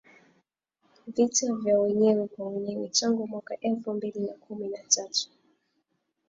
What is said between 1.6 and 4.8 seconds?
vya wenyewe kwa wenyewe tangu mwaka elfu mbili na kumi na